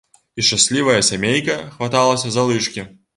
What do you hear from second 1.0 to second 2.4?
сямейка хваталася